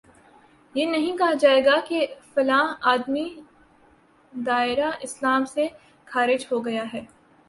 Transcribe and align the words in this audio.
یہ 0.75 0.85
نہیں 0.85 1.17
کہا 1.17 1.33
جائے 1.33 1.65
گا 1.65 1.75
کہ 1.87 2.05
فلاں 2.33 2.63
آدمی 2.81 3.27
دائرۂ 4.33 4.89
اسلام 5.01 5.45
سے 5.45 5.67
خارج 6.07 6.45
ہو 6.51 6.65
گیا 6.65 6.83
ہے 6.93 7.01